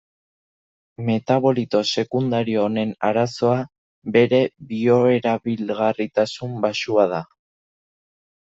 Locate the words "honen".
2.69-2.95